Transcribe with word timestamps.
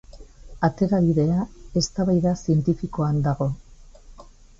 Aterabidea 0.67 1.43
eztabaida 1.81 2.33
zientifikoan 2.45 3.21
dago. 3.29 3.49